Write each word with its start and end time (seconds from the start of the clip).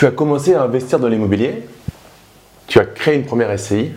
tu 0.00 0.06
as 0.06 0.12
commencé 0.12 0.54
à 0.54 0.62
investir 0.62 0.98
dans 0.98 1.08
l'immobilier, 1.08 1.62
tu 2.66 2.78
as 2.78 2.86
créé 2.86 3.16
une 3.16 3.26
première 3.26 3.58
SCI, 3.58 3.90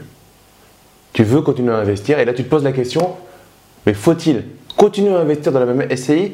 tu 1.13 1.23
veux 1.23 1.39
continuer 1.39 1.71
à 1.71 1.77
investir, 1.77 2.19
et 2.19 2.25
là 2.25 2.33
tu 2.33 2.43
te 2.43 2.49
poses 2.49 2.65
la 2.65 2.73
question, 2.73 3.15
mais 3.85 3.93
faut-il 3.93 4.43
continuer 4.75 5.15
à 5.15 5.19
investir 5.19 5.53
dans 5.53 5.61
la 5.61 5.65
même 5.65 5.87
SCI 5.95 6.33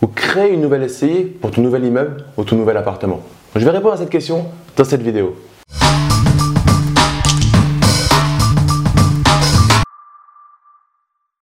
ou 0.00 0.06
créer 0.06 0.54
une 0.54 0.62
nouvelle 0.62 0.88
SCI 0.88 1.24
pour 1.24 1.50
ton 1.50 1.60
nouvel 1.60 1.84
immeuble 1.84 2.24
ou 2.38 2.44
ton 2.44 2.56
nouvel 2.56 2.78
appartement? 2.78 3.20
Je 3.54 3.62
vais 3.62 3.70
répondre 3.70 3.92
à 3.92 3.96
cette 3.98 4.08
question 4.08 4.46
dans 4.74 4.84
cette 4.84 5.02
vidéo. 5.02 5.36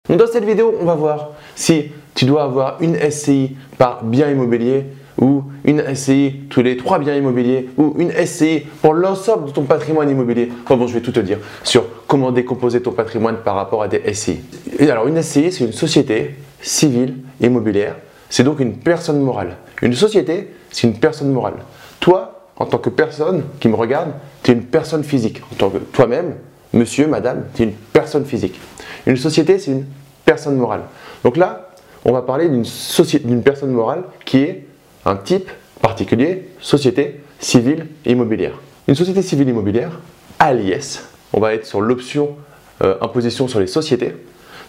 Dans 0.08 0.26
cette 0.26 0.44
vidéo, 0.44 0.74
on 0.80 0.84
va 0.84 0.96
voir 0.96 1.28
si 1.54 1.92
tu 2.16 2.24
dois 2.24 2.42
avoir 2.42 2.82
une 2.82 2.96
SCI 2.96 3.56
par 3.78 4.02
bien 4.02 4.28
immobilier 4.28 4.86
ou 5.20 5.42
une 5.64 5.82
SCI 5.94 6.42
tous 6.48 6.62
les 6.62 6.76
trois 6.76 6.98
biens 6.98 7.14
immobiliers 7.14 7.68
ou 7.76 7.94
une 7.98 8.12
SCI 8.12 8.60
pour 8.80 8.94
l'ensemble 8.94 9.46
de 9.46 9.50
ton 9.50 9.64
patrimoine 9.64 10.08
immobilier. 10.08 10.50
bon, 10.68 10.86
je 10.86 10.94
vais 10.94 11.00
tout 11.00 11.12
te 11.12 11.20
dire 11.20 11.38
sur 11.64 11.84
comment 12.06 12.30
décomposer 12.30 12.80
ton 12.80 12.92
patrimoine 12.92 13.38
par 13.44 13.56
rapport 13.56 13.82
à 13.82 13.88
des 13.88 14.02
SCI. 14.14 14.40
Alors, 14.80 15.06
une 15.08 15.20
SCI, 15.20 15.52
c'est 15.52 15.64
une 15.64 15.72
société 15.72 16.36
civile 16.60 17.16
immobilière. 17.40 17.96
C'est 18.30 18.44
donc 18.44 18.60
une 18.60 18.74
personne 18.74 19.20
morale. 19.20 19.56
Une 19.82 19.94
société, 19.94 20.50
c'est 20.70 20.86
une 20.86 20.98
personne 20.98 21.32
morale. 21.32 21.54
Toi, 22.00 22.50
en 22.56 22.66
tant 22.66 22.78
que 22.78 22.90
personne 22.90 23.42
qui 23.60 23.68
me 23.68 23.76
regarde, 23.76 24.10
tu 24.42 24.50
es 24.50 24.54
une 24.54 24.64
personne 24.64 25.04
physique. 25.04 25.42
En 25.52 25.56
tant 25.56 25.70
que 25.70 25.78
toi-même, 25.78 26.34
monsieur, 26.72 27.06
madame, 27.06 27.44
tu 27.54 27.62
es 27.62 27.66
une 27.66 27.72
personne 27.72 28.24
physique. 28.24 28.58
Une 29.06 29.16
société, 29.16 29.58
c'est 29.58 29.70
une 29.70 29.86
personne 30.24 30.56
morale. 30.56 30.82
Donc 31.24 31.36
là, 31.36 31.70
on 32.04 32.12
va 32.12 32.22
parler 32.22 32.48
d'une 32.48 33.42
personne 33.42 33.70
morale 33.70 34.04
qui 34.24 34.38
est 34.38 34.67
un 35.08 35.16
type 35.16 35.50
particulier, 35.80 36.48
société 36.60 37.20
civile 37.40 37.86
immobilière. 38.04 38.60
Une 38.88 38.94
société 38.94 39.22
civile 39.22 39.48
immobilière, 39.48 40.00
à 40.38 40.52
l'IS, 40.52 41.04
on 41.32 41.40
va 41.40 41.54
être 41.54 41.66
sur 41.66 41.80
l'option 41.80 42.36
euh, 42.82 42.96
imposition 43.00 43.48
sur 43.48 43.58
les 43.58 43.66
sociétés, 43.66 44.14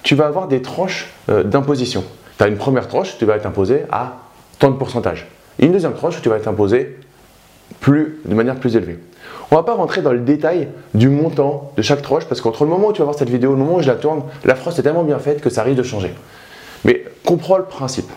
tu 0.02 0.16
vas 0.16 0.28
avoir 0.28 0.48
des 0.48 0.62
tranches 0.62 1.10
euh, 1.30 1.44
d'imposition. 1.44 2.04
Tu 2.38 2.44
as 2.44 2.48
une 2.48 2.58
première 2.58 2.88
tranche, 2.88 3.18
tu 3.18 3.26
vas 3.26 3.36
être 3.36 3.46
imposé 3.46 3.82
à 3.92 4.18
tant 4.60 4.72
de 4.72 4.78
pourcentage. 4.78 5.28
Une 5.60 5.74
deuxième 5.74 5.94
tranche, 5.94 6.22
tu 6.22 6.30
vas 6.30 6.38
être 6.38 6.48
imposé 6.48 6.98
plus, 7.82 8.20
de 8.26 8.34
manière 8.34 8.56
plus 8.56 8.76
élevée. 8.78 8.98
On 9.52 9.56
ne 9.56 9.60
va 9.60 9.64
pas 9.64 9.74
rentrer 9.74 10.02
dans 10.02 10.14
le 10.14 10.20
détail 10.20 10.70
du 10.94 11.10
montant 11.10 11.74
de 11.76 11.82
chaque 11.82 12.02
tranche 12.02 12.26
parce 12.26 12.40
qu'entre 12.40 12.64
le 12.64 12.70
moment 12.70 12.88
où 12.88 12.94
tu 12.94 13.00
vas 13.00 13.06
voir 13.06 13.18
cette 13.18 13.30
vidéo 13.30 13.52
et 13.52 13.54
le 13.54 13.60
moment 13.60 13.78
où 13.78 13.82
je 13.82 13.88
la 13.88 13.96
tourne, 13.96 14.24
la 14.46 14.56
France 14.56 14.80
est 14.80 14.84
tellement 14.84 15.04
bien 15.04 15.20
faite 15.20 15.42
que 15.42 15.50
ça 15.50 15.64
risque 15.64 15.78
de 15.78 15.84
changer. 15.84 16.14
Mais 16.86 17.04
comprends 17.26 17.58
le 17.58 17.66
principe. 17.66 18.10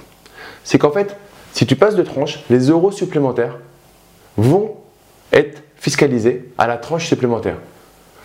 C'est 0.63 0.79
qu'en 0.79 0.91
fait, 0.91 1.17
si 1.53 1.67
tu 1.67 1.77
passes 1.77 1.97
de 1.97 2.03
tranche, 2.03 2.41
les 2.51 2.71
euros 2.71 2.91
supplémentaires 2.91 3.59
vont 4.37 4.77
être 5.33 5.63
fiscalisés 5.77 6.51
à 6.59 6.67
la 6.67 6.77
tranche 6.77 7.07
supplémentaire. 7.07 7.57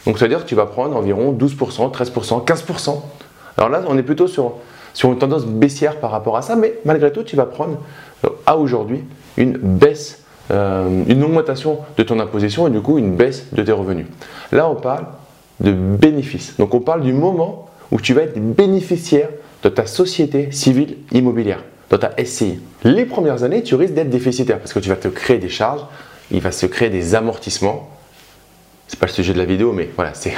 Donc, 0.06 0.18
c'est-à-dire 0.18 0.44
que 0.44 0.50
tu 0.50 0.56
vas 0.56 0.66
prendre 0.66 0.96
environ 0.96 1.34
12%, 1.34 1.92
13%, 1.92 2.46
15%. 2.46 3.02
Alors 3.58 3.70
là, 3.70 3.82
on 3.88 3.98
est 3.98 4.04
plutôt 4.04 4.28
sur, 4.28 4.54
une 5.04 5.18
tendance 5.18 5.46
baissière 5.46 6.00
par 6.00 6.12
rapport 6.12 6.38
à 6.38 6.42
ça, 6.42 6.56
mais 6.56 6.76
malgré 6.86 7.12
tout, 7.12 7.24
tu 7.24 7.36
vas 7.36 7.46
prendre 7.46 7.80
euh, 8.24 8.30
à 8.46 8.58
aujourd'hui 8.58 9.04
une 9.36 9.58
baisse, 9.58 10.24
euh, 10.52 11.04
une 11.08 11.24
augmentation 11.24 11.80
de 11.98 12.04
ton 12.04 12.20
imposition 12.20 12.68
et 12.68 12.70
du 12.70 12.82
coup 12.82 12.98
une 12.98 13.16
baisse 13.16 13.48
de 13.52 13.62
tes 13.64 13.74
revenus. 13.74 14.06
Là, 14.52 14.70
on 14.70 14.76
parle 14.76 15.06
de 15.60 15.74
bénéfices. 15.74 16.56
Donc, 16.58 16.74
on 16.74 16.80
parle 16.80 17.02
du 17.02 17.14
moment 17.14 17.68
où 17.92 18.00
tu 18.00 18.14
vas 18.14 18.22
être 18.22 18.40
bénéficiaire 18.40 19.30
de 19.64 19.70
ta 19.70 19.86
société 19.86 20.52
civile 20.52 20.98
immobilière 21.12 21.64
dans 21.90 21.98
ta 21.98 22.12
SCI. 22.24 22.60
Les 22.84 23.06
premières 23.06 23.44
années, 23.44 23.64
tu 23.64 23.76
risques 23.76 23.94
d'être 23.94 24.10
déficitaire 24.10 24.60
parce 24.60 24.74
que 24.74 24.80
tu 24.80 24.90
vas 24.90 24.96
te 24.96 25.08
créer 25.08 25.38
des 25.38 25.50
charges, 25.50 25.82
il 26.32 26.42
va 26.42 26.52
se 26.52 26.66
créer 26.66 26.90
des 26.90 27.16
amortissements. 27.16 27.90
C'est 28.88 29.00
pas 29.00 29.08
le 29.08 29.12
sujet 29.12 29.34
de 29.34 29.38
la 29.38 29.46
vidéo, 29.46 29.74
mais 29.74 29.90
voilà, 29.96 30.14
c'est. 30.14 30.34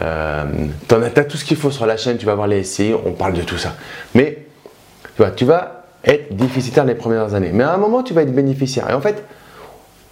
Euh, 0.00 0.44
tu 0.88 0.94
as, 0.94 1.24
tout 1.24 1.36
ce 1.36 1.44
qu'il 1.44 1.56
faut 1.56 1.70
sur 1.70 1.86
la 1.86 1.96
chaîne, 1.96 2.16
tu 2.16 2.26
vas 2.26 2.34
voir 2.34 2.46
les 2.46 2.62
SCI, 2.62 2.92
on 3.04 3.12
parle 3.12 3.32
de 3.32 3.42
tout 3.42 3.58
ça. 3.58 3.74
Mais 4.14 4.46
tu, 5.36 5.44
vas 5.44 5.84
être 6.04 6.34
déficitaire 6.34 6.84
les 6.84 6.94
premières 6.94 7.34
années. 7.34 7.50
Mais 7.52 7.64
à 7.64 7.74
un 7.74 7.78
moment, 7.78 8.02
tu 8.02 8.14
vas 8.14 8.22
être 8.22 8.34
bénéficiaire. 8.34 8.88
Et 8.88 8.92
en 8.92 9.00
fait, 9.00 9.24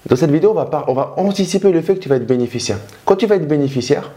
dans 0.09 0.17
cette 0.17 0.33
vidéo, 0.33 0.57
on 0.89 0.95
va 0.95 1.15
anticiper 1.17 1.71
le 1.71 1.81
fait 1.81 1.95
que 1.95 2.01
tu 2.01 2.09
vas 2.09 2.17
être 2.17 2.27
bénéficiaire. 2.27 2.79
Quand 3.05 3.17
tu 3.17 3.27
vas 3.27 3.37
être 3.37 3.47
bénéficiaire, 3.47 4.11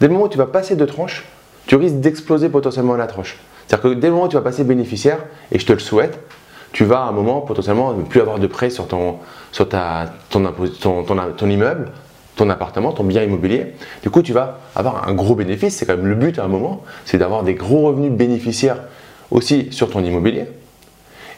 dès 0.00 0.08
le 0.08 0.12
moment 0.12 0.26
où 0.26 0.28
tu 0.28 0.38
vas 0.38 0.46
passer 0.46 0.76
de 0.76 0.84
tranche, 0.84 1.24
tu 1.66 1.76
risques 1.76 2.00
d'exploser 2.00 2.50
potentiellement 2.50 2.96
la 2.96 3.06
tranche. 3.06 3.38
C'est-à-dire 3.66 3.90
que 3.90 3.94
dès 3.94 4.08
le 4.08 4.12
moment 4.12 4.26
où 4.26 4.28
tu 4.28 4.36
vas 4.36 4.42
passer 4.42 4.64
bénéficiaire, 4.64 5.18
et 5.52 5.58
je 5.58 5.66
te 5.66 5.72
le 5.72 5.78
souhaite, 5.78 6.18
tu 6.72 6.84
vas 6.84 7.04
à 7.04 7.08
un 7.08 7.12
moment 7.12 7.40
potentiellement 7.40 7.92
ne 7.92 8.02
plus 8.02 8.20
avoir 8.20 8.38
de 8.38 8.46
prêt 8.46 8.68
sur 8.68 8.88
ton, 8.88 9.18
immeuble, 11.42 11.92
ton 12.36 12.50
appartement, 12.50 12.92
ton 12.92 13.04
bien 13.04 13.22
immobilier. 13.22 13.74
Du 14.02 14.10
coup, 14.10 14.22
tu 14.22 14.32
vas 14.32 14.58
avoir 14.74 15.08
un 15.08 15.14
gros 15.14 15.36
bénéfice. 15.36 15.76
C'est 15.76 15.86
quand 15.86 15.96
même 15.96 16.06
le 16.06 16.16
but 16.16 16.38
à 16.38 16.44
un 16.44 16.48
moment, 16.48 16.82
c'est 17.04 17.16
d'avoir 17.16 17.44
des 17.44 17.54
gros 17.54 17.82
revenus 17.86 18.10
bénéficiaires 18.10 18.82
aussi 19.30 19.68
sur 19.70 19.88
ton 19.88 20.04
immobilier. 20.04 20.46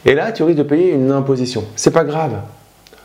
Et 0.06 0.14
là, 0.14 0.32
tu 0.32 0.42
risques 0.42 0.58
de 0.58 0.62
payer 0.62 0.92
une 0.92 1.10
imposition. 1.12 1.64
C'est 1.76 1.92
pas 1.92 2.04
grave. 2.04 2.40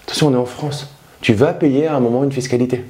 Attention, 0.05 0.27
on 0.27 0.33
est 0.33 0.37
en 0.37 0.45
France. 0.45 0.87
Tu 1.19 1.33
vas 1.33 1.53
payer 1.53 1.87
à 1.87 1.95
un 1.95 1.99
moment 1.99 2.23
une 2.23 2.31
fiscalité. 2.31 2.85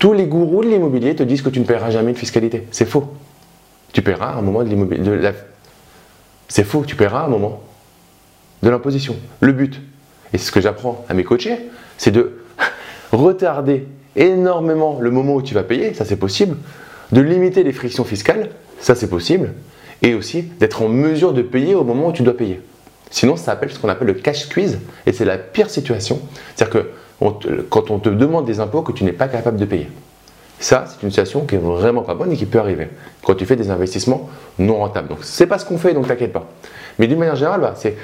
Tous 0.00 0.14
les 0.14 0.26
gourous 0.26 0.64
de 0.64 0.68
l'immobilier 0.68 1.14
te 1.14 1.22
disent 1.22 1.42
que 1.42 1.48
tu 1.48 1.60
ne 1.60 1.64
paieras 1.64 1.90
jamais 1.90 2.10
une 2.10 2.16
fiscalité. 2.16 2.66
C'est 2.72 2.86
faux 2.86 3.04
tu 3.92 4.02
paieras 4.02 4.34
un 4.34 4.42
moment 4.42 4.62
de 4.62 4.68
l'immobilier. 4.68 5.30
C'est 6.48 6.64
faux, 6.64 6.84
tu 6.86 6.96
paieras 6.96 7.24
un 7.24 7.28
moment 7.28 7.62
de 8.62 8.70
l'imposition. 8.70 9.16
Le 9.40 9.52
but, 9.52 9.80
et 10.32 10.38
c'est 10.38 10.46
ce 10.46 10.52
que 10.52 10.60
j'apprends 10.60 11.04
à 11.08 11.14
mes 11.14 11.24
coachés, 11.24 11.58
c'est 11.98 12.10
de 12.10 12.42
retarder 13.12 13.86
énormément 14.16 14.98
le 15.00 15.10
moment 15.10 15.34
où 15.34 15.42
tu 15.42 15.54
vas 15.54 15.62
payer, 15.62 15.94
ça 15.94 16.04
c'est 16.04 16.16
possible, 16.16 16.56
de 17.12 17.20
limiter 17.20 17.62
les 17.62 17.72
frictions 17.72 18.04
fiscales, 18.04 18.50
ça 18.80 18.94
c'est 18.94 19.08
possible, 19.08 19.52
et 20.02 20.14
aussi 20.14 20.42
d'être 20.42 20.82
en 20.82 20.88
mesure 20.88 21.32
de 21.32 21.42
payer 21.42 21.74
au 21.74 21.84
moment 21.84 22.08
où 22.08 22.12
tu 22.12 22.22
dois 22.22 22.36
payer. 22.36 22.60
Sinon, 23.10 23.36
ça 23.36 23.44
s'appelle 23.44 23.70
ce 23.70 23.78
qu'on 23.78 23.90
appelle 23.90 24.08
le 24.08 24.14
cash 24.14 24.44
squeeze, 24.44 24.78
et 25.06 25.12
c'est 25.12 25.26
la 25.26 25.36
pire 25.36 25.68
situation. 25.68 26.20
C'est-à-dire 26.54 26.82
que 26.82 27.62
quand 27.68 27.90
on 27.90 27.98
te 27.98 28.08
demande 28.08 28.46
des 28.46 28.58
impôts 28.58 28.82
que 28.82 28.92
tu 28.92 29.04
n'es 29.04 29.12
pas 29.12 29.28
capable 29.28 29.58
de 29.58 29.64
payer. 29.64 29.88
Ça, 30.62 30.84
c'est 30.86 31.02
une 31.02 31.10
situation 31.10 31.40
qui 31.40 31.56
est 31.56 31.58
vraiment 31.58 32.02
pas 32.02 32.14
bonne 32.14 32.30
et 32.30 32.36
qui 32.36 32.46
peut 32.46 32.60
arriver 32.60 32.86
quand 33.24 33.34
tu 33.34 33.44
fais 33.46 33.56
des 33.56 33.70
investissements 33.70 34.30
non 34.60 34.76
rentables. 34.76 35.08
Donc, 35.08 35.18
c'est 35.22 35.46
pas 35.46 35.58
ce 35.58 35.64
qu'on 35.64 35.76
fait, 35.76 35.92
donc 35.92 36.06
t'inquiète 36.06 36.32
pas. 36.32 36.46
Mais 37.00 37.08
d'une 37.08 37.18
manière 37.18 37.34
générale, 37.34 37.72
c'est 37.74 37.96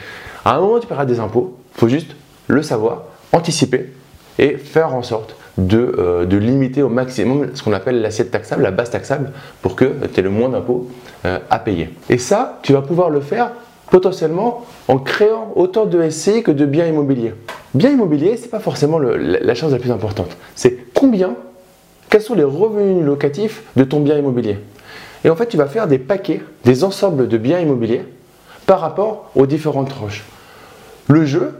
à 0.44 0.56
un 0.56 0.60
moment 0.60 0.80
tu 0.80 0.88
paieras 0.88 1.06
des 1.06 1.20
impôts, 1.20 1.56
faut 1.74 1.86
juste 1.86 2.16
le 2.48 2.64
savoir, 2.64 3.04
anticiper 3.32 3.92
et 4.40 4.56
faire 4.56 4.92
en 4.92 5.04
sorte 5.04 5.36
de, 5.56 5.94
euh, 5.98 6.24
limiter 6.26 6.82
au 6.82 6.88
maximum 6.88 7.54
ce 7.54 7.62
qu'on 7.62 7.72
appelle 7.72 8.00
l'assiette 8.00 8.32
taxable, 8.32 8.64
la 8.64 8.72
base 8.72 8.90
taxable, 8.90 9.30
pour 9.62 9.76
que 9.76 9.92
tu 10.12 10.18
aies 10.18 10.24
le 10.24 10.30
moins 10.30 10.48
d'impôts 10.48 10.88
euh, 11.26 11.38
à 11.50 11.60
payer. 11.60 11.90
Et 12.10 12.18
ça, 12.18 12.58
tu 12.62 12.72
vas 12.72 12.82
pouvoir 12.82 13.08
le 13.08 13.20
faire 13.20 13.52
potentiellement 13.88 14.66
en 14.88 14.98
créant 14.98 15.52
autant 15.54 15.86
de 15.86 16.10
SCI 16.10 16.42
que 16.42 16.50
de 16.50 16.66
biens 16.66 16.86
immobiliers. 16.86 17.34
Bien 17.72 17.90
immobilier, 17.90 18.36
ce 18.36 18.42
n'est 18.42 18.48
pas 18.48 18.58
forcément 18.58 18.98
la 18.98 19.54
chose 19.54 19.72
la 19.72 19.78
plus 19.78 19.92
importante. 19.92 20.36
C'est 20.56 20.92
combien 20.92 21.36
quels 22.08 22.22
sont 22.22 22.34
les 22.34 22.44
revenus 22.44 23.04
locatifs 23.04 23.62
de 23.76 23.84
ton 23.84 24.00
bien 24.00 24.16
immobilier 24.16 24.58
Et 25.24 25.30
en 25.30 25.36
fait, 25.36 25.46
tu 25.46 25.56
vas 25.56 25.66
faire 25.66 25.86
des 25.86 25.98
paquets, 25.98 26.42
des 26.64 26.84
ensembles 26.84 27.28
de 27.28 27.38
biens 27.38 27.60
immobiliers 27.60 28.02
par 28.66 28.80
rapport 28.80 29.30
aux 29.34 29.46
différentes 29.46 29.88
tranches. 29.88 30.24
Le 31.08 31.24
jeu, 31.24 31.54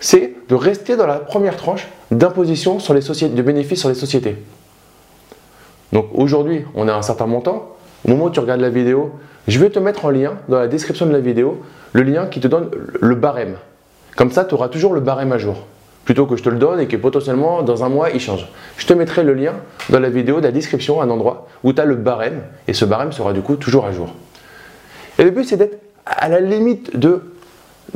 c'est 0.00 0.34
de 0.48 0.54
rester 0.54 0.96
dans 0.96 1.06
la 1.06 1.18
première 1.18 1.56
tranche 1.56 1.86
d'imposition 2.10 2.78
sur 2.78 2.94
les 2.94 3.02
sociétés, 3.02 3.34
de 3.34 3.42
bénéfices 3.42 3.80
sur 3.80 3.88
les 3.88 3.94
sociétés. 3.94 4.36
Donc 5.92 6.06
aujourd'hui, 6.14 6.64
on 6.74 6.88
a 6.88 6.94
un 6.94 7.02
certain 7.02 7.26
montant. 7.26 7.76
Au 8.06 8.10
moment 8.10 8.26
où 8.26 8.30
tu 8.30 8.40
regardes 8.40 8.60
la 8.60 8.70
vidéo, 8.70 9.12
je 9.48 9.58
vais 9.58 9.70
te 9.70 9.78
mettre 9.78 10.04
en 10.04 10.10
lien 10.10 10.34
dans 10.48 10.58
la 10.58 10.68
description 10.68 11.06
de 11.06 11.12
la 11.12 11.20
vidéo 11.20 11.62
le 11.92 12.02
lien 12.02 12.26
qui 12.26 12.40
te 12.40 12.48
donne 12.48 12.70
le 13.00 13.14
barème. 13.14 13.56
Comme 14.16 14.30
ça, 14.30 14.44
tu 14.44 14.54
auras 14.54 14.68
toujours 14.68 14.94
le 14.94 15.00
barème 15.00 15.32
à 15.32 15.38
jour 15.38 15.66
plutôt 16.04 16.26
que 16.26 16.36
je 16.36 16.42
te 16.42 16.48
le 16.48 16.58
donne 16.58 16.80
et 16.80 16.88
que 16.88 16.96
potentiellement 16.96 17.62
dans 17.62 17.84
un 17.84 17.88
mois 17.88 18.10
il 18.10 18.20
change. 18.20 18.48
Je 18.76 18.86
te 18.86 18.92
mettrai 18.92 19.22
le 19.22 19.34
lien 19.34 19.54
dans 19.90 20.00
la 20.00 20.08
vidéo 20.08 20.38
de 20.38 20.46
la 20.46 20.52
description, 20.52 21.00
un 21.02 21.10
endroit 21.10 21.46
où 21.62 21.72
tu 21.72 21.80
as 21.80 21.84
le 21.84 21.96
barème 21.96 22.42
et 22.66 22.72
ce 22.72 22.84
barème 22.84 23.12
sera 23.12 23.32
du 23.32 23.42
coup 23.42 23.56
toujours 23.56 23.84
à 23.86 23.92
jour. 23.92 24.14
Et 25.18 25.24
le 25.24 25.30
but 25.30 25.44
c'est 25.44 25.56
d'être 25.56 25.78
à 26.06 26.28
la 26.28 26.40
limite 26.40 26.96
de, 26.98 27.32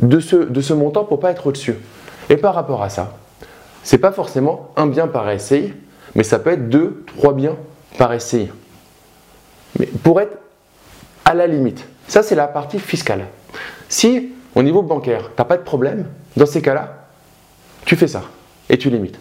de, 0.01 0.19
ce, 0.19 0.35
de 0.35 0.61
ce 0.61 0.73
montant 0.73 1.03
pour 1.03 1.19
pas 1.19 1.31
être 1.31 1.47
au-dessus. 1.47 1.75
Et 2.29 2.37
par 2.37 2.55
rapport 2.55 2.81
à 2.81 2.89
ça, 2.89 3.17
c'est 3.83 3.97
pas 3.97 4.11
forcément 4.11 4.71
un 4.77 4.87
bien 4.87 5.07
par 5.07 5.27
SCI, 5.39 5.73
mais 6.15 6.23
ça 6.23 6.39
peut 6.39 6.51
être 6.51 6.69
deux, 6.69 7.03
trois 7.17 7.33
biens 7.33 7.55
par 7.97 8.19
SCI. 8.19 8.49
Mais 9.79 9.87
pour 9.87 10.21
être 10.21 10.37
à 11.25 11.33
la 11.33 11.47
limite, 11.47 11.85
ça 12.07 12.23
c'est 12.23 12.35
la 12.35 12.47
partie 12.47 12.79
fiscale. 12.79 13.25
Si 13.89 14.31
au 14.55 14.63
niveau 14.63 14.81
bancaire, 14.81 15.31
tu 15.35 15.41
n'as 15.41 15.45
pas 15.45 15.57
de 15.57 15.63
problème, 15.63 16.05
dans 16.37 16.45
ces 16.45 16.61
cas-là, 16.61 17.04
tu 17.85 17.95
fais 17.95 18.07
ça 18.07 18.23
et 18.69 18.77
tu 18.77 18.89
limites. 18.89 19.19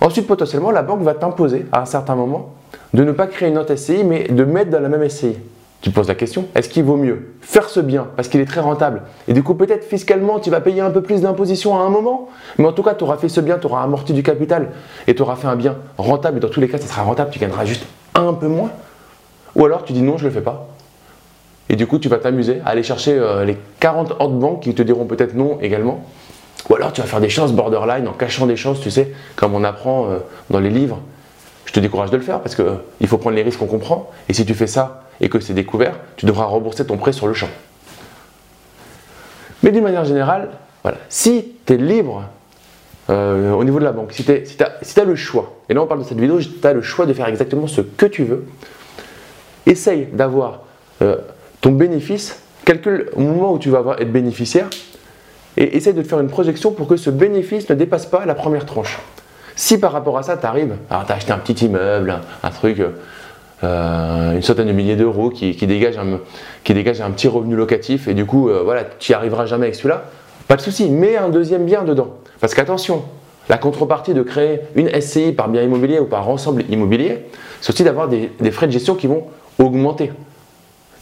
Ensuite, 0.00 0.26
potentiellement, 0.26 0.70
la 0.70 0.82
banque 0.82 1.02
va 1.02 1.14
t'imposer 1.14 1.66
à 1.72 1.82
un 1.82 1.86
certain 1.86 2.14
moment 2.14 2.54
de 2.94 3.02
ne 3.02 3.12
pas 3.12 3.26
créer 3.26 3.48
une 3.48 3.58
autre 3.58 3.74
SCI, 3.74 4.04
mais 4.04 4.24
de 4.28 4.44
mettre 4.44 4.70
dans 4.70 4.80
la 4.80 4.88
même 4.88 5.08
SCI. 5.08 5.36
tu 5.80 5.90
poses 5.90 6.08
la 6.08 6.14
question, 6.14 6.46
est-ce 6.54 6.68
qu'il 6.68 6.84
vaut 6.84 6.96
mieux 6.96 7.34
faire 7.40 7.68
ce 7.68 7.80
bien 7.80 8.08
parce 8.16 8.28
qu'il 8.28 8.40
est 8.40 8.46
très 8.46 8.60
rentable 8.60 9.02
et 9.28 9.32
du 9.32 9.42
coup 9.42 9.54
peut-être 9.54 9.84
fiscalement 9.84 10.40
tu 10.40 10.50
vas 10.50 10.60
payer 10.60 10.80
un 10.80 10.90
peu 10.90 11.02
plus 11.02 11.22
d'imposition 11.22 11.78
à 11.78 11.82
un 11.82 11.88
moment, 11.88 12.28
mais 12.58 12.66
en 12.66 12.72
tout 12.72 12.82
cas 12.82 12.94
tu 12.94 13.04
auras 13.04 13.16
fait 13.16 13.28
ce 13.28 13.40
bien, 13.40 13.58
tu 13.58 13.66
auras 13.66 13.82
amorti 13.82 14.12
du 14.12 14.22
capital 14.22 14.70
et 15.06 15.14
tu 15.14 15.22
auras 15.22 15.36
fait 15.36 15.46
un 15.46 15.56
bien 15.56 15.76
rentable 15.96 16.38
et 16.38 16.40
dans 16.40 16.48
tous 16.48 16.60
les 16.60 16.68
cas 16.68 16.78
ça 16.78 16.88
sera 16.88 17.02
rentable, 17.02 17.30
tu 17.30 17.38
gagneras 17.38 17.64
juste 17.64 17.86
un 18.14 18.34
peu 18.34 18.48
moins 18.48 18.70
Ou 19.54 19.64
alors 19.64 19.84
tu 19.84 19.92
dis 19.92 20.02
non 20.02 20.18
je 20.18 20.24
le 20.24 20.30
fais 20.30 20.40
pas 20.40 20.68
et 21.68 21.76
du 21.76 21.86
coup 21.86 21.98
tu 21.98 22.08
vas 22.08 22.18
t'amuser 22.18 22.60
à 22.64 22.70
aller 22.70 22.82
chercher 22.82 23.12
euh, 23.12 23.44
les 23.44 23.56
40 23.80 24.12
autres 24.12 24.28
banques 24.30 24.60
qui 24.60 24.74
te 24.74 24.82
diront 24.82 25.04
peut-être 25.06 25.34
non 25.34 25.58
également 25.60 26.04
ou 26.68 26.74
alors 26.74 26.92
tu 26.92 27.00
vas 27.00 27.06
faire 27.06 27.20
des 27.20 27.28
choses 27.28 27.52
borderline 27.52 28.08
en 28.08 28.12
cachant 28.12 28.46
des 28.46 28.56
choses, 28.56 28.80
tu 28.80 28.90
sais, 28.90 29.12
comme 29.36 29.54
on 29.54 29.64
apprend 29.64 30.10
euh, 30.10 30.18
dans 30.50 30.60
les 30.60 30.70
livres. 30.70 31.00
Je 31.64 31.72
te 31.72 31.80
décourage 31.80 32.10
de 32.10 32.16
le 32.16 32.22
faire 32.22 32.40
parce 32.40 32.54
qu'il 32.54 32.64
euh, 32.64 33.06
faut 33.06 33.18
prendre 33.18 33.36
les 33.36 33.42
risques 33.42 33.58
qu'on 33.58 33.66
comprend 33.66 34.10
et 34.28 34.32
si 34.32 34.44
tu 34.44 34.54
fais 34.54 34.66
ça 34.66 35.04
et 35.20 35.28
que 35.28 35.40
c'est 35.40 35.54
découvert, 35.54 35.94
tu 36.16 36.26
devras 36.26 36.44
rembourser 36.44 36.86
ton 36.86 36.96
prêt 36.96 37.12
sur 37.12 37.26
le 37.26 37.34
champ. 37.34 37.48
Mais 39.62 39.72
d'une 39.72 39.82
manière 39.82 40.04
générale, 40.04 40.50
si 41.08 41.52
tu 41.66 41.74
es 41.74 41.76
libre 41.76 42.24
euh, 43.10 43.52
au 43.52 43.64
niveau 43.64 43.80
de 43.80 43.84
la 43.84 43.92
banque, 43.92 44.12
si 44.12 44.24
tu 44.24 44.32
as, 44.32 45.04
le 45.04 45.16
choix, 45.16 45.56
et 45.68 45.74
là 45.74 45.82
on 45.82 45.86
parle 45.86 46.00
de 46.00 46.04
cette 46.04 46.20
vidéo, 46.20 46.38
tu 46.38 46.66
as 46.66 46.72
le 46.72 46.82
choix 46.82 47.06
de 47.06 47.12
faire 47.12 47.26
exactement 47.26 47.66
ce 47.66 47.80
que 47.80 48.06
tu 48.06 48.24
veux, 48.24 48.46
essaye 49.66 50.06
d'avoir 50.12 50.60
ton 51.60 51.72
bénéfice, 51.72 52.40
calcule 52.64 53.10
au 53.14 53.20
moment 53.20 53.52
où 53.52 53.58
tu 53.58 53.68
vas 53.68 53.96
être 53.98 54.12
bénéficiaire, 54.12 54.68
et 55.58 55.76
essaye 55.76 55.92
de 55.92 56.02
faire 56.02 56.20
une 56.20 56.28
projection 56.28 56.70
pour 56.70 56.86
que 56.86 56.96
ce 56.96 57.10
bénéfice 57.10 57.68
ne 57.68 57.74
dépasse 57.74 58.06
pas 58.06 58.24
la 58.24 58.34
première 58.34 58.64
tranche. 58.64 58.98
Si 59.56 59.78
par 59.78 59.92
rapport 59.92 60.16
à 60.16 60.22
ça, 60.22 60.36
tu 60.36 60.46
arrives, 60.46 60.76
alors 60.88 61.04
tu 61.04 61.12
as 61.12 61.16
acheté 61.16 61.32
un 61.32 61.38
petit 61.38 61.66
immeuble, 61.66 62.20
un 62.44 62.50
truc, 62.50 62.80
euh, 63.64 64.32
une 64.32 64.42
centaine 64.42 64.68
de 64.68 64.72
milliers 64.72 64.94
d'euros 64.94 65.30
qui, 65.30 65.52
dégage 65.66 65.98
un, 65.98 66.20
qui 66.62 66.74
dégage 66.74 67.00
un 67.00 67.10
petit 67.10 67.26
revenu 67.26 67.56
locatif 67.56 68.06
et 68.06 68.14
du 68.14 68.24
coup, 68.24 68.48
euh, 68.48 68.62
voilà, 68.64 68.84
tu 68.84 69.10
n'y 69.10 69.16
arriveras 69.16 69.46
jamais 69.46 69.64
avec 69.64 69.74
celui-là, 69.74 70.04
pas 70.46 70.54
de 70.54 70.62
souci, 70.62 70.88
mets 70.88 71.16
un 71.16 71.28
deuxième 71.28 71.64
bien 71.66 71.82
dedans. 71.82 72.14
Parce 72.40 72.54
qu'attention, 72.54 73.02
la 73.48 73.58
contrepartie 73.58 74.14
de 74.14 74.22
créer 74.22 74.60
une 74.76 74.88
SCI 75.00 75.32
par 75.32 75.48
bien 75.48 75.62
immobilier 75.62 75.98
ou 75.98 76.04
par 76.04 76.28
ensemble 76.28 76.64
immobilier, 76.70 77.26
c'est 77.60 77.72
aussi 77.72 77.82
d'avoir 77.82 78.06
des, 78.06 78.30
frais 78.52 78.68
de 78.68 78.72
gestion 78.72 78.94
qui 78.94 79.08
vont 79.08 79.24
augmenter. 79.58 80.12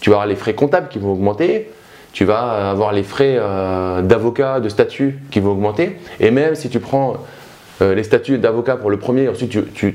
Tu 0.00 0.08
vas 0.08 0.16
avoir 0.16 0.26
les 0.26 0.36
frais 0.36 0.54
comptables 0.54 0.88
qui 0.88 0.98
vont 0.98 1.12
augmenter, 1.12 1.70
tu 2.12 2.24
vas 2.24 2.70
avoir 2.70 2.92
les 2.92 3.02
frais 3.02 3.36
euh, 3.38 4.02
d'avocat, 4.02 4.60
de 4.60 4.68
statut 4.68 5.18
qui 5.30 5.40
vont 5.40 5.52
augmenter, 5.52 5.98
et 6.20 6.30
même 6.30 6.54
si 6.54 6.68
tu 6.68 6.80
prends 6.80 7.16
les 7.80 8.04
statuts 8.04 8.38
d'avocat 8.38 8.76
pour 8.76 8.88
le 8.88 8.98
premier, 8.98 9.28
ensuite 9.28 9.50
tu, 9.50 9.94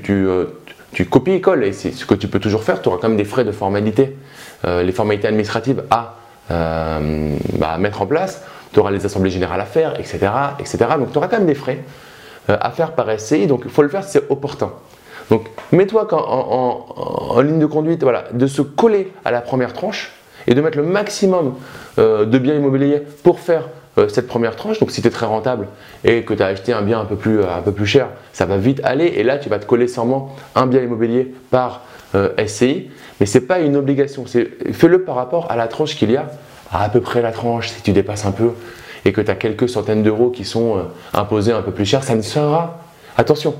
tu 0.92 1.06
copies-colles 1.06 1.64
et 1.64 1.72
c'est 1.72 1.90
ce 1.90 2.04
que 2.04 2.14
tu 2.14 2.28
peux 2.28 2.38
toujours 2.38 2.62
faire. 2.62 2.82
Tu 2.82 2.88
auras 2.88 2.98
quand 2.98 3.08
même 3.08 3.16
des 3.16 3.24
frais 3.24 3.44
de 3.44 3.52
formalité, 3.52 4.16
euh, 4.64 4.82
les 4.82 4.92
formalités 4.92 5.26
administratives 5.26 5.84
à, 5.90 6.16
euh, 6.50 7.34
bah, 7.58 7.78
mettre 7.78 8.02
en 8.02 8.06
place. 8.06 8.44
Tu 8.72 8.80
auras 8.80 8.90
les 8.90 9.04
assemblées 9.04 9.30
générales 9.30 9.60
à 9.60 9.64
faire, 9.64 9.98
etc. 9.98 10.28
etc. 10.58 10.78
Donc 10.98 11.12
tu 11.12 11.18
auras 11.18 11.28
quand 11.28 11.38
même 11.38 11.46
des 11.46 11.54
frais 11.54 11.80
euh, 12.50 12.56
à 12.60 12.70
faire 12.70 12.92
par 12.92 13.08
SCI. 13.18 13.46
Donc 13.46 13.62
il 13.64 13.70
faut 13.70 13.82
le 13.82 13.88
faire, 13.88 14.04
c'est 14.04 14.30
opportun. 14.30 14.72
Donc 15.30 15.46
mets-toi 15.72 16.06
en, 16.12 17.40
ligne 17.40 17.58
de 17.58 17.66
conduite 17.66 18.02
voilà, 18.02 18.24
de 18.32 18.46
se 18.46 18.60
coller 18.60 19.12
à 19.24 19.30
la 19.30 19.40
première 19.40 19.72
tranche 19.72 20.12
et 20.46 20.54
de 20.54 20.60
mettre 20.60 20.78
le 20.78 20.84
maximum 20.84 21.54
de 21.98 22.38
biens 22.38 22.54
immobiliers 22.54 23.02
pour 23.22 23.40
faire 23.40 23.68
euh, 23.98 24.08
cette 24.08 24.26
première 24.26 24.56
tranche. 24.56 24.78
Donc 24.78 24.90
si 24.90 25.02
tu 25.02 25.08
es 25.08 25.10
très 25.10 25.26
rentable 25.26 25.68
et 26.02 26.22
que 26.22 26.32
tu 26.32 26.42
as 26.42 26.46
acheté 26.46 26.72
un 26.72 26.80
bien 26.80 27.00
un 27.00 27.04
peu, 27.04 27.16
plus, 27.16 27.40
euh, 27.40 27.54
un 27.54 27.60
peu 27.60 27.72
plus 27.72 27.86
cher, 27.86 28.08
ça 28.32 28.46
va 28.46 28.56
vite 28.56 28.80
aller. 28.84 29.04
Et 29.04 29.22
là, 29.22 29.36
tu 29.36 29.50
vas 29.50 29.58
te 29.58 29.66
coller 29.66 29.86
sûrement 29.86 30.34
un 30.54 30.66
bien 30.66 30.80
immobilier 30.80 31.34
par 31.50 31.82
euh, 32.14 32.30
SCI. 32.46 32.88
Mais 33.20 33.26
ce 33.26 33.36
n'est 33.36 33.44
pas 33.44 33.60
une 33.60 33.76
obligation. 33.76 34.24
Fais-le 34.24 35.04
par 35.04 35.14
rapport 35.14 35.50
à 35.50 35.56
la 35.56 35.68
tranche 35.68 35.94
qu'il 35.94 36.10
y 36.10 36.16
a, 36.16 36.30
à, 36.70 36.84
à 36.84 36.88
peu 36.88 37.02
près 37.02 37.20
la 37.20 37.32
tranche, 37.32 37.68
si 37.68 37.82
tu 37.82 37.92
dépasses 37.92 38.24
un 38.24 38.32
peu 38.32 38.52
et 39.04 39.12
que 39.12 39.20
tu 39.20 39.30
as 39.30 39.34
quelques 39.34 39.68
centaines 39.68 40.02
d'euros 40.02 40.30
qui 40.30 40.44
sont 40.46 40.86
imposés 41.12 41.52
un 41.52 41.60
peu 41.60 41.72
plus 41.72 41.84
cher, 41.84 42.02
ça 42.02 42.14
ne 42.14 42.22
sera. 42.22 42.78
Attention, 43.18 43.56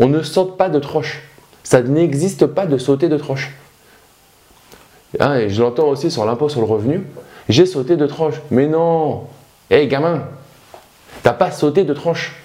on 0.00 0.08
ne 0.08 0.22
saute 0.22 0.56
pas 0.56 0.70
de 0.70 0.78
tranche. 0.78 1.22
Ça 1.62 1.82
n'existe 1.82 2.46
pas 2.46 2.66
de 2.66 2.78
sauter 2.78 3.08
de 3.08 3.16
tranche. 3.18 3.54
Hein, 5.20 5.36
et 5.36 5.48
je 5.48 5.62
l'entends 5.62 5.88
aussi 5.88 6.10
sur 6.10 6.24
l'impôt 6.24 6.48
sur 6.48 6.60
le 6.60 6.66
revenu. 6.66 7.02
J'ai 7.48 7.66
sauté 7.66 7.96
de 7.96 8.06
tranche. 8.06 8.34
Mais 8.50 8.66
non 8.66 9.24
Hé 9.70 9.76
hey, 9.76 9.88
gamin 9.88 10.22
T'as 11.22 11.32
pas 11.32 11.50
sauté 11.50 11.84
de 11.84 11.94
tranche. 11.94 12.36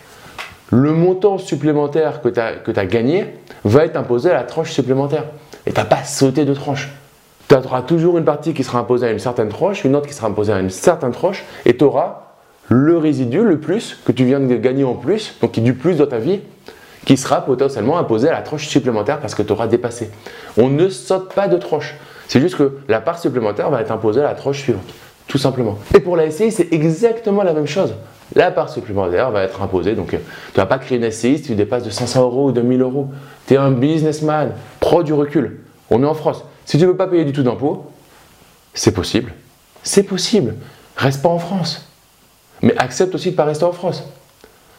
Le 0.71 0.91
montant 0.91 1.37
supplémentaire 1.37 2.21
que 2.21 2.29
tu 2.29 2.39
as, 2.39 2.85
gagné 2.85 3.27
va 3.63 3.85
être 3.85 3.95
imposé 3.95 4.31
à 4.31 4.33
la 4.33 4.43
tranche 4.43 4.71
supplémentaire. 4.71 5.25
Et 5.65 5.71
tu 5.71 5.79
n'as 5.79 5.85
pas 5.85 6.03
sauté 6.03 6.45
de 6.45 6.53
tranche. 6.53 6.89
Tu 7.47 7.55
auras 7.55 7.81
toujours 7.81 8.17
une 8.17 8.25
partie 8.25 8.53
qui 8.53 8.63
sera 8.63 8.79
imposée 8.79 9.07
à 9.07 9.11
une 9.11 9.19
certaine 9.19 9.49
tranche, 9.49 9.83
une 9.83 9.95
autre 9.95 10.07
qui 10.07 10.13
sera 10.13 10.27
imposée 10.27 10.53
à 10.53 10.59
une 10.59 10.69
certaine 10.69 11.11
tranche, 11.11 11.43
et 11.65 11.77
tu 11.77 11.83
auras 11.83 12.23
le 12.69 12.97
résidu, 12.97 13.43
le 13.43 13.59
plus, 13.59 13.99
que 14.05 14.11
tu 14.11 14.25
viens 14.25 14.39
de 14.39 14.55
gagner 14.55 14.83
en 14.83 14.95
plus, 14.95 15.35
donc 15.41 15.51
qui 15.51 15.59
est 15.59 15.63
du 15.63 15.73
plus 15.73 15.97
dans 15.97 16.07
ta 16.07 16.17
vie, 16.17 16.39
qui 17.05 17.17
sera 17.17 17.41
potentiellement 17.41 17.97
imposé 17.97 18.29
à 18.29 18.31
la 18.31 18.41
tranche 18.41 18.67
supplémentaire 18.67 19.19
parce 19.19 19.35
que 19.35 19.43
tu 19.43 19.51
auras 19.51 19.67
dépassé. 19.67 20.09
On 20.57 20.69
ne 20.69 20.89
saute 20.89 21.33
pas 21.33 21.47
de 21.47 21.57
tranche. 21.57 21.95
C'est 22.27 22.39
juste 22.39 22.55
que 22.55 22.77
la 22.87 23.01
part 23.01 23.19
supplémentaire 23.19 23.69
va 23.69 23.81
être 23.81 23.91
imposée 23.91 24.21
à 24.21 24.25
la 24.25 24.35
tranche 24.35 24.59
suivante, 24.59 24.93
tout 25.27 25.37
simplement. 25.37 25.77
Et 25.93 25.99
pour 25.99 26.15
la 26.15 26.29
SCI, 26.29 26.51
c'est 26.51 26.73
exactement 26.73 27.43
la 27.43 27.53
même 27.53 27.67
chose. 27.67 27.93
La 28.35 28.51
part 28.51 28.69
supplémentaire 28.69 29.31
va 29.31 29.43
être 29.43 29.61
imposée. 29.61 29.93
Donc, 29.93 30.13
euh, 30.13 30.17
tu 30.17 30.59
ne 30.59 30.63
vas 30.63 30.65
pas 30.65 30.79
créer 30.79 30.97
une 30.97 31.09
SCI 31.11 31.37
si 31.37 31.43
tu 31.43 31.55
dépasses 31.55 31.83
de 31.83 31.89
500 31.89 32.23
euros 32.23 32.47
ou 32.47 32.51
de 32.51 32.61
1000 32.61 32.81
euros. 32.81 33.09
Tu 33.47 33.53
es 33.53 33.57
un 33.57 33.71
businessman, 33.71 34.51
pro 34.79 35.03
du 35.03 35.13
recul. 35.13 35.59
On 35.89 36.01
est 36.01 36.07
en 36.07 36.13
France. 36.13 36.43
Si 36.65 36.77
tu 36.77 36.83
ne 36.83 36.89
veux 36.89 36.97
pas 36.97 37.07
payer 37.07 37.25
du 37.25 37.33
tout 37.33 37.43
d'impôts, 37.43 37.85
c'est 38.73 38.93
possible. 38.93 39.33
C'est 39.83 40.03
possible. 40.03 40.55
Reste 40.95 41.21
pas 41.21 41.29
en 41.29 41.39
France. 41.39 41.87
Mais 42.61 42.75
accepte 42.77 43.13
aussi 43.13 43.29
de 43.29 43.33
ne 43.33 43.37
pas 43.37 43.45
rester 43.45 43.65
en 43.65 43.73
France. 43.73 44.03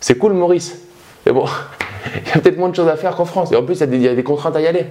C'est 0.01 0.17
cool, 0.17 0.33
Maurice. 0.33 0.81
Mais 1.27 1.33
bon, 1.33 1.47
il 2.27 2.29
y 2.29 2.33
a 2.33 2.41
peut-être 2.41 2.59
moins 2.59 2.71
de 2.71 2.75
choses 2.75 2.89
à 2.89 2.97
faire 2.97 3.15
qu'en 3.15 3.25
France. 3.25 3.53
Et 3.53 3.57
en 3.57 3.63
plus, 3.63 3.81
il 3.81 4.03
y, 4.03 4.09
a 4.09 4.15
des 4.15 4.25
contraintes 4.25 4.57
à 4.57 4.61
y 4.61 4.67
aller. 4.67 4.87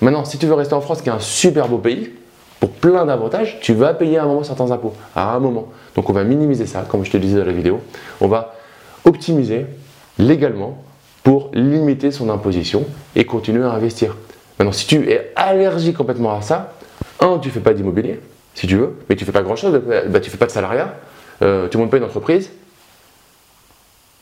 Maintenant, 0.00 0.24
si 0.24 0.38
tu 0.38 0.46
veux 0.46 0.54
rester 0.54 0.74
en 0.74 0.80
France, 0.80 1.02
qui 1.02 1.08
est 1.08 1.12
un 1.12 1.20
super 1.20 1.68
beau 1.68 1.78
pays, 1.78 2.12
pour 2.60 2.70
plein 2.70 3.06
d'avantages, 3.06 3.58
tu 3.60 3.72
vas 3.72 3.94
payer 3.94 4.18
à 4.18 4.24
un 4.24 4.26
moment 4.26 4.42
certains 4.42 4.70
impôts, 4.70 4.94
à 5.14 5.34
un 5.34 5.38
moment. 5.38 5.68
Donc 5.94 6.10
on 6.10 6.12
va 6.12 6.24
minimiser 6.24 6.66
ça, 6.66 6.84
comme 6.88 7.04
je 7.04 7.10
te 7.10 7.16
disais 7.16 7.38
dans 7.38 7.44
la 7.44 7.52
vidéo. 7.52 7.80
On 8.20 8.28
va 8.28 8.54
optimiser 9.04 9.66
légalement 10.18 10.82
pour 11.22 11.50
limiter 11.52 12.10
son 12.10 12.30
imposition 12.30 12.84
et 13.14 13.24
continuer 13.24 13.64
à 13.64 13.70
investir. 13.70 14.16
Maintenant, 14.58 14.72
si 14.72 14.86
tu 14.86 15.10
es 15.10 15.32
allergique 15.36 15.96
complètement 15.96 16.34
à 16.34 16.42
ça, 16.42 16.72
un, 17.20 17.38
tu 17.38 17.50
fais 17.50 17.60
pas 17.60 17.74
d'immobilier, 17.74 18.20
si 18.54 18.66
tu 18.66 18.76
veux, 18.76 18.96
mais 19.08 19.14
tu 19.14 19.22
ne 19.22 19.26
fais 19.26 19.32
pas 19.32 19.42
grand-chose, 19.42 19.80
bah, 20.08 20.20
tu 20.20 20.30
fais 20.30 20.36
pas 20.36 20.46
de 20.46 20.50
salariat, 20.50 20.94
euh, 21.42 21.68
tu 21.68 21.76
ne 21.76 21.82
montes 21.82 21.90
pas 21.90 21.98
une 21.98 22.04
entreprise. 22.04 22.50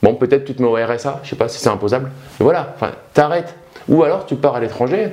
Bon, 0.03 0.15
peut-être 0.15 0.45
tu 0.45 0.55
te 0.55 0.63
mets 0.63 0.69
au 0.69 0.75
RSA, 0.75 1.21
je 1.23 1.27
ne 1.27 1.31
sais 1.31 1.37
pas 1.37 1.49
si 1.49 1.59
c'est 1.59 1.71
imposable. 1.71 2.11
Mais 2.39 2.45
voilà, 2.45 2.75
enfin, 2.75 2.93
t'arrêtes. 3.15 3.55
Ou 3.89 4.03
alors 4.03 4.27
tu 4.27 4.35
pars 4.37 4.57
à 4.57 4.61
l'étranger, 4.61 5.13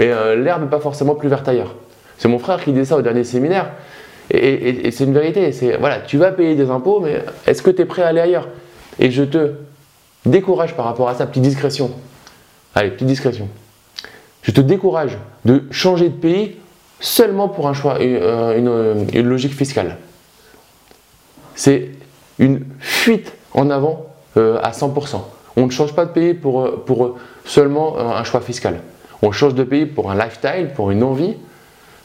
mais 0.00 0.10
euh, 0.10 0.34
l'herbe 0.34 0.62
n'est 0.62 0.68
pas 0.68 0.80
forcément 0.80 1.14
plus 1.14 1.28
verte 1.28 1.46
ailleurs. 1.46 1.74
C'est 2.16 2.28
mon 2.28 2.38
frère 2.38 2.64
qui 2.64 2.72
disait 2.72 2.86
ça 2.86 2.96
au 2.96 3.02
dernier 3.02 3.22
séminaire. 3.22 3.70
Et, 4.30 4.90
c'est 4.92 5.04
une 5.04 5.12
vérité. 5.12 5.50
Voilà, 5.78 6.00
tu 6.00 6.16
vas 6.16 6.32
payer 6.32 6.54
des 6.54 6.70
impôts, 6.70 7.00
mais 7.00 7.22
est-ce 7.46 7.60
que 7.60 7.70
tu 7.70 7.82
es 7.82 7.84
prêt 7.84 8.02
à 8.02 8.06
aller 8.06 8.20
ailleurs? 8.20 8.48
Et 8.98 9.10
je 9.10 9.24
te 9.24 9.52
décourage 10.24 10.74
par 10.74 10.86
rapport 10.86 11.10
à 11.10 11.14
ça, 11.14 11.26
petite 11.26 11.42
discrétion. 11.42 11.90
Allez, 12.74 12.90
petite 12.90 13.08
discrétion. 13.08 13.48
Je 14.40 14.52
te 14.52 14.62
décourage 14.62 15.18
de 15.44 15.64
changer 15.70 16.08
de 16.08 16.14
pays 16.14 16.56
seulement 17.00 17.48
pour 17.48 17.68
un 17.68 17.74
choix, 17.74 18.02
une, 18.02 18.16
euh, 18.22 19.04
une, 19.12 19.28
logique 19.28 19.54
fiscale. 19.54 19.98
C'est 21.54 21.90
une 22.38 22.64
fuite 22.78 23.34
en 23.52 23.68
avant 23.68 24.06
euh, 24.38 24.58
à 24.62 24.70
100%. 24.70 25.20
On 25.56 25.66
ne 25.66 25.70
change 25.70 25.94
pas 25.94 26.06
de 26.06 26.12
pays 26.12 26.32
pour 26.32 27.18
seulement 27.44 27.98
un 27.98 28.24
choix 28.24 28.40
fiscal. 28.40 28.80
On 29.22 29.32
change 29.32 29.54
de 29.54 29.64
pays 29.64 29.86
pour 29.86 30.10
un 30.10 30.14
lifestyle, 30.14 30.70
pour 30.74 30.90
une 30.90 31.02
envie, 31.02 31.34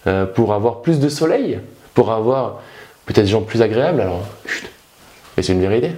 euh, 0.08 0.26
pour 0.26 0.54
avoir 0.54 0.82
plus 0.82 1.00
de 1.00 1.10
soleil, 1.10 1.60
pour 1.94 2.12
avoir 2.12 2.62
peut-être 3.06 3.26
des 3.26 3.32
gens 3.32 3.42
plus 3.42 3.62
agréables. 3.62 4.02
Alors, 4.02 4.22
chut, 4.46 4.70
mais 5.36 5.44
c'est 5.44 5.54
une 5.54 5.62
vérité. 5.62 5.92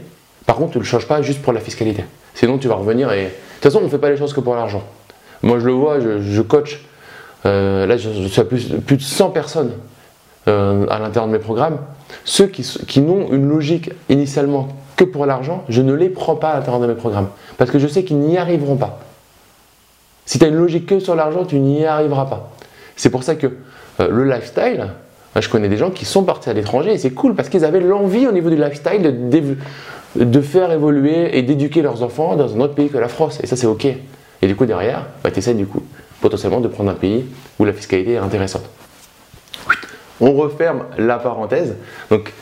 Par 0.45 0.55
contre, 0.55 0.73
tu 0.73 0.77
ne 0.77 0.83
le 0.83 0.87
changes 0.87 1.07
pas 1.07 1.21
juste 1.21 1.41
pour 1.41 1.53
la 1.53 1.59
fiscalité. 1.59 2.05
Sinon, 2.33 2.57
tu 2.57 2.67
vas 2.67 2.75
revenir 2.75 3.11
et. 3.11 3.23
De 3.23 3.29
toute 3.63 3.71
façon, 3.71 3.79
on 3.81 3.85
ne 3.85 3.89
fait 3.89 3.97
pas 3.97 4.11
les 4.11 4.17
choses 4.17 4.33
que 4.33 4.39
pour 4.39 4.53
l'argent. 4.53 4.83
Moi, 5.41 5.59
je 5.59 5.65
le 5.65 5.71
vois, 5.71 5.97
je, 5.99 6.41
coach. 6.41 6.85
Euh, 7.45 7.87
là, 7.87 7.97
je, 7.97 8.09
suis 8.27 8.39
à 8.39 8.43
plus, 8.43 8.69
de 8.69 9.01
100 9.01 9.31
personnes 9.31 9.71
euh, 10.47 10.85
à 10.89 10.99
l'intérieur 10.99 11.25
de 11.25 11.31
mes 11.31 11.39
programmes. 11.39 11.79
Ceux 12.23 12.45
qui, 12.45 12.61
qui 12.87 13.01
n'ont 13.01 13.31
une 13.31 13.49
logique 13.49 13.89
initialement 14.09 14.67
que 14.95 15.03
pour 15.03 15.25
l'argent, 15.25 15.63
je 15.69 15.81
ne 15.81 15.93
les 15.93 16.09
prends 16.09 16.35
pas 16.35 16.51
à 16.51 16.59
l'intérieur 16.59 16.79
de 16.79 16.87
mes 16.87 16.93
programmes. 16.93 17.29
Parce 17.57 17.71
que 17.71 17.79
je 17.79 17.87
sais 17.87 18.03
qu'ils 18.03 18.19
n'y 18.19 18.37
arriveront 18.37 18.75
pas. 18.75 18.99
Si 20.27 20.37
tu 20.39 20.45
as 20.45 20.49
une 20.49 20.55
logique 20.55 20.85
que 20.85 20.99
sur 20.99 21.15
l'argent, 21.15 21.45
tu 21.45 21.57
n'y 21.57 21.85
arriveras 21.85 22.25
pas. 22.25 22.51
C'est 22.97 23.09
pour 23.09 23.23
ça 23.23 23.35
que 23.35 23.47
euh, 23.99 24.09
le 24.09 24.25
lifestyle, 24.25 24.89
je 25.39 25.49
connais 25.49 25.69
des 25.69 25.77
gens 25.77 25.89
qui 25.89 26.03
sont 26.03 26.23
partis 26.23 26.49
à 26.49 26.53
l'étranger 26.53 26.91
et 26.91 26.97
c'est 26.97 27.11
cool 27.11 27.33
parce 27.33 27.47
qu'ils 27.47 27.63
avaient 27.63 27.79
l'envie 27.79 28.27
au 28.27 28.33
niveau 28.33 28.49
du 28.49 28.57
lifestyle 28.57 29.29
de, 30.15 30.41
faire 30.41 30.71
évoluer 30.71 31.37
et 31.37 31.43
d'éduquer 31.43 31.81
leurs 31.81 32.03
enfants 32.03 32.35
dans 32.35 32.53
un 32.53 32.59
autre 32.59 32.75
pays 32.75 32.89
que 32.89 32.97
la 32.97 33.07
France. 33.07 33.39
Et 33.41 33.47
ça, 33.47 33.55
c'est 33.55 33.67
OK. 33.67 33.85
Et 33.85 34.47
du 34.47 34.55
coup, 34.55 34.65
derrière, 34.65 35.05
bah, 35.23 35.31
tu 35.31 35.39
essaies 35.39 35.53
du 35.53 35.65
coup 35.65 35.81
potentiellement 36.19 36.59
de 36.59 36.67
prendre 36.67 36.89
un 36.91 36.95
pays 36.95 37.25
où 37.57 37.63
la 37.63 37.71
fiscalité 37.71 38.13
est 38.13 38.17
intéressante. 38.17 38.69
On 40.19 40.33
referme 40.33 40.83
la 40.97 41.19
parenthèse. 41.19 41.75
Donc, 42.09 42.33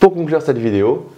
pour 0.00 0.12
conclure 0.12 0.42
cette 0.42 0.58
vidéo, 0.58 1.11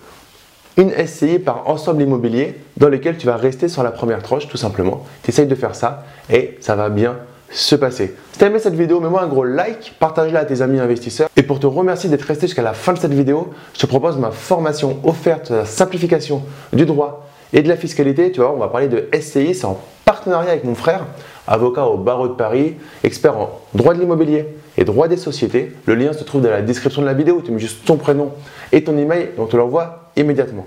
une 0.77 0.91
SCI 1.07 1.39
par 1.39 1.69
ensemble 1.69 2.03
immobilier 2.03 2.61
dans 2.77 2.89
lequel 2.89 3.17
tu 3.17 3.27
vas 3.27 3.37
rester 3.37 3.69
sur 3.69 3.83
la 3.83 3.91
première 3.91 4.23
tranche 4.23 4.49
tout 4.49 4.57
simplement. 4.57 5.05
Tu 5.23 5.31
essayes 5.31 5.47
de 5.47 5.55
faire 5.55 5.75
ça 5.75 6.05
et 6.31 6.59
ça 6.61 6.75
va 6.75 6.89
bien 6.89 7.17
se 7.51 7.77
passer. 7.77 8.15
Si 8.33 8.39
tu 8.39 8.45
as 8.45 8.49
aimé 8.49 8.59
cette 8.59 8.75
vidéo, 8.75 9.01
mets-moi 9.01 9.23
un 9.23 9.29
gros 9.29 9.45
like, 9.45 9.95
partage-la 10.01 10.41
à 10.41 10.45
tes 10.45 10.61
amis 10.61 10.81
investisseurs. 10.81 11.29
Et 11.37 11.45
pour 11.45 11.61
te 11.61 11.67
remercier 11.67 12.11
d'être 12.11 12.23
resté 12.23 12.49
jusqu'à 12.49 12.63
la 12.63 12.73
fin 12.73 12.93
de 12.93 12.99
cette 12.99 13.15
vidéo, 13.15 13.55
je 13.75 13.81
te 13.81 13.87
propose 13.87 14.19
ma 14.19 14.33
formation 14.33 14.99
offerte 15.05 15.53
de 15.53 15.59
la 15.59 15.65
simplification 15.65 16.43
du 16.73 16.85
droit 16.85 17.29
et 17.53 17.63
de 17.63 17.69
la 17.69 17.77
fiscalité. 17.77 18.33
Tu 18.33 18.41
vois, 18.41 18.53
on 18.53 18.59
va 18.59 18.69
parler 18.69 18.89
de 18.89 19.09
SCI, 19.19 19.55
c'est 19.55 19.67
en 19.67 19.79
partenariat 20.05 20.51
avec 20.51 20.65
mon 20.65 20.75
frère, 20.75 21.07
avocat 21.47 21.87
au 21.87 21.97
barreau 21.97 22.29
de 22.29 22.35
Paris, 22.35 22.75
expert 23.03 23.37
en 23.37 23.61
droit 23.75 23.95
de 23.95 24.01
l'immobilier 24.01 24.47
et 24.77 24.85
droit 24.85 25.09
des 25.09 25.17
sociétés. 25.17 25.73
Le 25.87 25.95
lien 25.95 26.13
se 26.13 26.25
trouve 26.25 26.43
dans 26.43 26.51
la 26.51 26.63
description 26.63 27.03
de 27.03 27.07
la 27.07 27.15
vidéo. 27.15 27.43
Tu 27.45 27.53
mets 27.53 27.59
juste 27.59 27.85
ton 27.85 27.97
prénom 27.97 28.33
et 28.73 28.85
ton 28.85 28.97
email 28.97 29.23
et 29.23 29.31
on 29.39 29.47
te 29.47 29.57
l'envoie 29.57 30.11
immédiatement. 30.17 30.67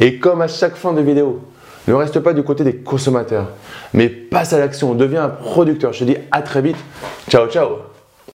Et 0.00 0.18
comme 0.18 0.42
à 0.42 0.48
chaque 0.48 0.76
fin 0.76 0.92
de 0.92 1.00
vidéo, 1.00 1.40
ne 1.86 1.94
reste 1.94 2.20
pas 2.20 2.32
du 2.32 2.42
côté 2.42 2.64
des 2.64 2.76
consommateurs, 2.76 3.48
mais 3.92 4.08
passe 4.08 4.52
à 4.52 4.58
l'action, 4.58 4.94
deviens 4.94 5.24
un 5.24 5.28
producteur. 5.28 5.92
Je 5.92 6.00
te 6.00 6.04
dis 6.04 6.16
à 6.30 6.42
très 6.42 6.62
vite. 6.62 6.78
Ciao, 7.28 7.46
ciao 7.48 7.93